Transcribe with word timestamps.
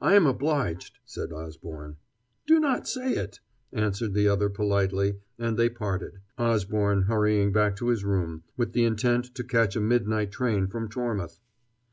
"I 0.00 0.14
am 0.14 0.24
obliged," 0.24 1.00
said 1.04 1.32
Osborne. 1.32 1.96
"Do 2.46 2.60
not 2.60 2.86
say 2.86 3.14
it," 3.14 3.40
answered 3.72 4.14
the 4.14 4.28
other 4.28 4.48
politely, 4.48 5.16
and 5.36 5.56
they 5.56 5.68
parted, 5.68 6.20
Osborne 6.38 7.02
hurrying 7.08 7.50
back 7.52 7.74
to 7.78 7.88
his 7.88 8.04
room, 8.04 8.44
with 8.56 8.72
the 8.72 8.84
intent 8.84 9.34
to 9.34 9.42
catch 9.42 9.74
a 9.74 9.80
midnight 9.80 10.30
train 10.30 10.68
from 10.68 10.88
Tormouth. 10.88 11.40